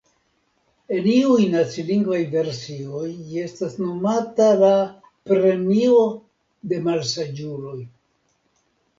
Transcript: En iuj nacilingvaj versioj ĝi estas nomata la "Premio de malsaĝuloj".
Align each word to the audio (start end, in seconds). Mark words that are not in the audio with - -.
En 0.99 1.07
iuj 1.15 1.43
nacilingvaj 1.55 2.21
versioj 2.29 3.03
ĝi 3.27 3.37
estas 3.47 3.75
nomata 3.81 4.47
la 4.61 4.71
"Premio 5.31 5.99
de 6.73 6.81
malsaĝuloj". 6.89 7.77